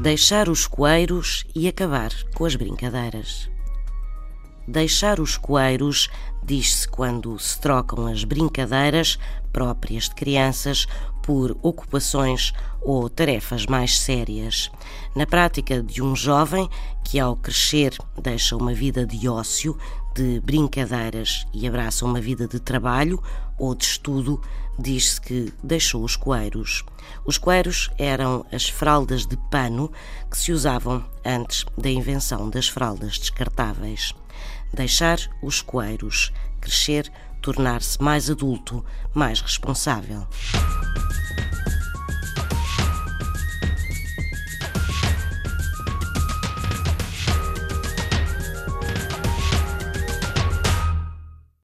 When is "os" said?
0.48-0.64, 5.18-5.36, 26.02-26.16, 27.26-27.36, 35.42-35.60